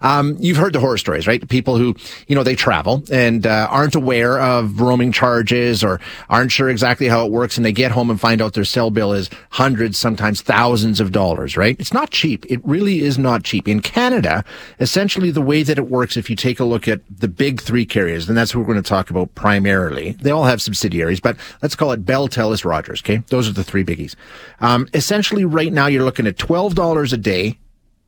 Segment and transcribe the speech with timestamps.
[0.00, 1.46] Um, you've heard the horror stories, right?
[1.48, 1.94] People who,
[2.26, 7.08] you know, they travel and uh, aren't aware of roaming charges or aren't sure exactly
[7.08, 9.98] how it works, and they get home and find out their cell bill is hundreds,
[9.98, 11.76] sometimes thousands of dollars, right?
[11.78, 12.44] It's not cheap.
[12.48, 13.68] It really is not cheap.
[13.68, 14.44] In Canada,
[14.80, 17.84] essentially the way that it works, if you take a look at the big three
[17.84, 21.36] carriers, and that's what we're going to talk about primarily, they all have subsidiaries, but
[21.62, 23.22] let's call it Bell, Telus, Rogers, okay?
[23.28, 24.14] Those are the three biggies.
[24.60, 27.58] Um, essentially right now you're looking at $12 a day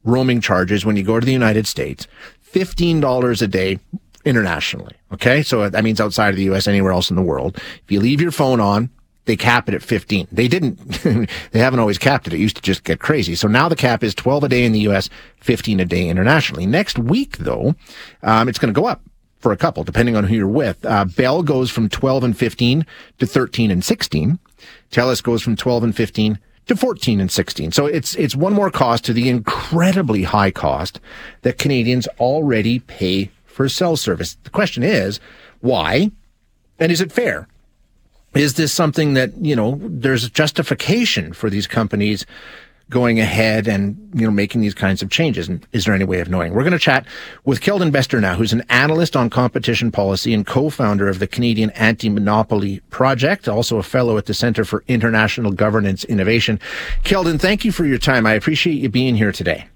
[0.05, 2.07] roaming charges when you go to the United States,
[2.53, 3.79] $15 a day
[4.25, 4.97] internationally.
[5.13, 5.43] Okay.
[5.43, 7.57] So that means outside of the US, anywhere else in the world.
[7.57, 8.91] If you leave your phone on,
[9.27, 10.29] they cap it at 15.
[10.33, 10.77] They didn't,
[11.53, 12.33] they haven't always capped it.
[12.33, 13.35] It used to just get crazy.
[13.35, 15.09] So now the cap is 12 a day in the US,
[15.41, 16.67] 15 a day internationally.
[16.67, 17.75] Next week, though,
[18.23, 19.03] um, it's going to go up
[19.39, 20.85] for a couple, depending on who you're with.
[20.85, 22.87] Uh, Bell goes from 12 and 15
[23.19, 24.39] to 13 and 16.
[24.91, 27.73] Telus goes from 12 and 15 to 14 and 16.
[27.73, 31.01] So it's, it's one more cost to the incredibly high cost
[31.43, 34.37] that Canadians already pay for cell service.
[34.45, 35.21] The question is,
[35.61, 36.11] why?
[36.79, 37.49] And is it fair?
[38.35, 42.25] Is this something that, you know, there's justification for these companies
[42.91, 45.49] going ahead and you know making these kinds of changes?
[45.49, 46.53] And is there any way of knowing?
[46.53, 47.07] We're going to chat
[47.45, 51.71] with Keldon Bester now, who's an analyst on competition policy and co-founder of the Canadian
[51.71, 56.61] Anti-Monopoly Project, also a fellow at the Center for International Governance Innovation.
[57.05, 58.27] Keldon, thank you for your time.
[58.27, 59.67] I appreciate you being here today.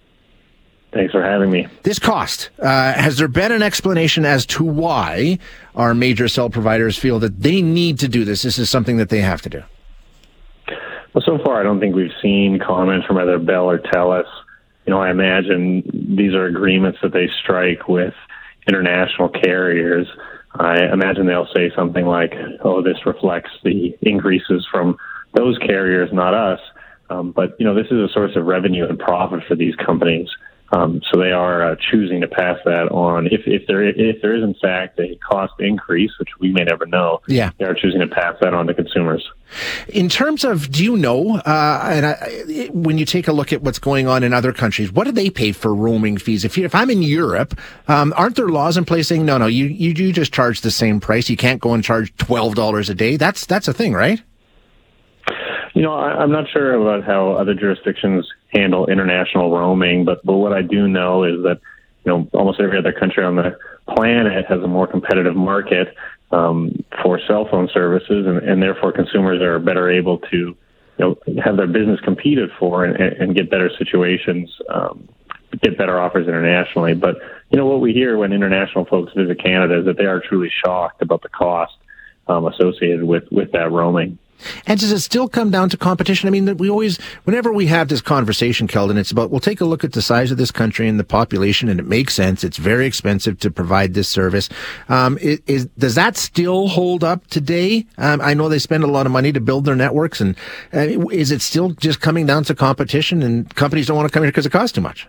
[0.93, 1.67] Thanks for having me.
[1.83, 5.41] This cost, uh, has there been an explanation as to why
[5.75, 8.43] our major cell providers feel that they need to do this?
[8.43, 9.63] This is something that they have to do.
[11.15, 14.27] Well, so far, I don't think we've seen comments from either Bell or Telus.
[14.85, 15.83] You know, I imagine
[16.17, 18.15] these are agreements that they strike with
[18.69, 20.09] international carriers.
[20.53, 24.97] I imagine they'll say something like, "Oh, this reflects the increases from
[25.35, 26.61] those carriers, not us."
[27.11, 30.29] Um, but you know, this is a source of revenue and profit for these companies.
[30.75, 33.29] Um, so they are uh, choosing to pass that on.
[33.29, 36.85] If, if there if there is in fact a cost increase, which we may never
[36.85, 37.51] know, yeah.
[37.59, 39.25] they are choosing to pass that on to consumers.
[39.87, 41.37] In terms of, do you know?
[41.37, 44.91] Uh, and I, when you take a look at what's going on in other countries,
[44.91, 46.45] what do they pay for roaming fees?
[46.45, 47.57] If you, if I'm in Europe,
[47.87, 50.73] um, aren't there laws in place saying no, no, you, you you just charge the
[50.73, 51.31] same price?
[51.31, 53.17] You can't go and charge twelve dollars a day.
[53.17, 54.21] That's that's a thing, right?
[55.75, 60.35] You know, I, I'm not sure about how other jurisdictions handle international roaming, but but
[60.35, 61.61] what I do know is that
[62.05, 63.57] you know almost every other country on the
[63.89, 65.95] planet has a more competitive market
[66.31, 70.57] um, for cell phone services, and, and therefore consumers are better able to you
[70.99, 74.51] know have their business competed for and, and get better situations.
[74.69, 75.09] Um,
[75.63, 76.95] get better offers internationally.
[76.95, 77.17] But
[77.51, 80.51] you know what we hear when international folks visit Canada is that they are truly
[80.65, 81.75] shocked about the cost
[82.27, 84.19] um, associated with with that roaming.
[84.67, 86.27] And does it still come down to competition?
[86.29, 89.65] I mean, we always, whenever we have this conversation, Keldon, it's about, we'll take a
[89.65, 92.45] look at the size of this country and the population, and it makes sense.
[92.45, 94.49] It's very expensive to provide this service.
[94.89, 97.87] Um, is, is, does that still hold up today?
[97.99, 100.37] Um, I know they spend a lot of money to build their networks, and
[100.73, 104.23] uh, is it still just coming down to competition, and companies don't want to come
[104.23, 105.07] here because it costs too much?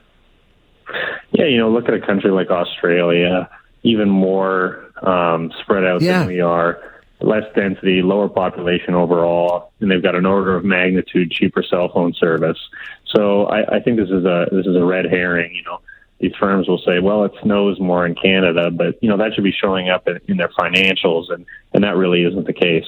[1.32, 3.50] Yeah, you know, look at a country like Australia,
[3.84, 6.20] even more um, spread out yeah.
[6.20, 6.80] than we are
[7.26, 12.14] less density, lower population overall, and they've got an order of magnitude cheaper cell phone
[12.14, 12.60] service.
[13.08, 15.54] So I, I think this is a this is a red herring.
[15.54, 15.82] You know,
[16.20, 19.44] these firms will say, well, it snows more in Canada, but you know that should
[19.44, 22.86] be showing up in, in their financials, and and that really isn't the case.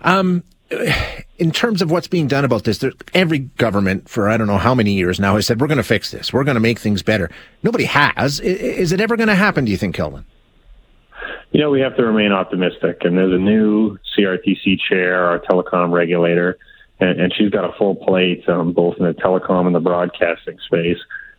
[0.00, 0.42] Um,
[1.38, 4.58] in terms of what's being done about this, there, every government for I don't know
[4.58, 6.80] how many years now has said we're going to fix this, we're going to make
[6.80, 7.30] things better.
[7.62, 8.40] Nobody has.
[8.40, 9.64] Is it ever going to happen?
[9.64, 10.24] Do you think, Keldon?
[11.52, 12.98] You know, we have to remain optimistic.
[13.02, 16.58] And there's a new CRTC chair, our telecom regulator,
[16.98, 20.58] and, and she's got a full plate um, both in the telecom and the broadcasting
[20.66, 20.98] space.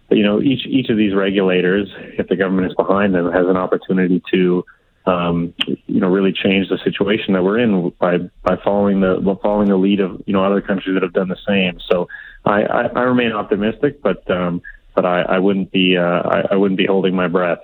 [0.10, 3.48] But, you know, each each of these regulators, if the government is behind them, has
[3.48, 4.64] an opportunity to,
[5.08, 9.70] um, you know, really change the situation that we're in by by following the following
[9.70, 11.80] the lead of you know other countries that have done the same.
[11.90, 12.08] So
[12.46, 14.62] I, I, I remain optimistic, but um,
[14.94, 17.60] but I, I wouldn't be uh, I, I wouldn't be holding my breath.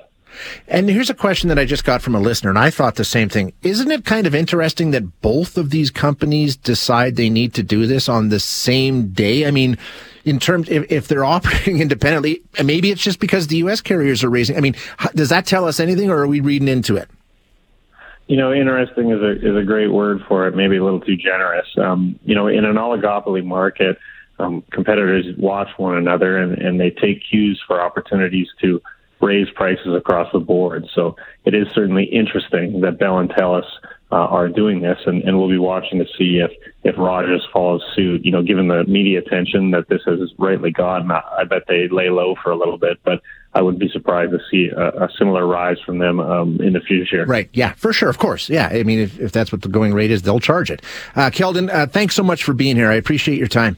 [0.67, 3.05] And here's a question that I just got from a listener, and I thought the
[3.05, 3.53] same thing.
[3.61, 7.85] Isn't it kind of interesting that both of these companies decide they need to do
[7.85, 9.45] this on the same day?
[9.45, 9.77] I mean,
[10.25, 13.81] in terms, if, if they're operating independently, maybe it's just because the U.S.
[13.81, 14.57] carriers are raising.
[14.57, 14.75] I mean,
[15.15, 17.09] does that tell us anything, or are we reading into it?
[18.27, 20.55] You know, interesting is a is a great word for it.
[20.55, 21.67] Maybe a little too generous.
[21.77, 23.97] Um, you know, in an oligopoly market,
[24.37, 28.81] um, competitors watch one another and, and they take cues for opportunities to
[29.21, 30.87] raise prices across the board.
[30.93, 33.65] So it is certainly interesting that Bell and Telus
[34.11, 36.51] uh, are doing this, and, and we'll be watching to see if
[36.83, 38.25] if Rogers follows suit.
[38.25, 42.09] You know, given the media attention that this has rightly gotten, I, bet they lay
[42.09, 43.21] low for a little bit, but.
[43.51, 46.81] I wouldn't be surprised to see a, a similar rise from them um, in the
[46.81, 47.25] future.
[47.25, 47.49] Right.
[47.51, 48.07] Yeah, for sure.
[48.07, 48.47] Of course.
[48.47, 48.67] Yeah.
[48.67, 50.83] I mean, if, if that's what the going rate is, they'll charge it.
[51.15, 52.91] Uh, Keldon, uh, thanks so much for being here.
[52.91, 53.77] I appreciate your time.